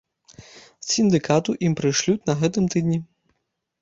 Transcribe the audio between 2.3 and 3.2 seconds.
на гэтым тыдні.